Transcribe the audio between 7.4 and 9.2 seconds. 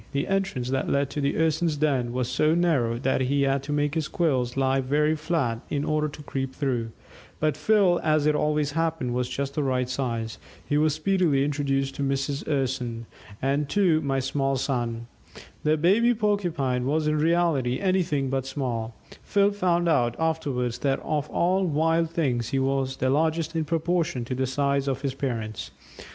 Phil, as it always happened,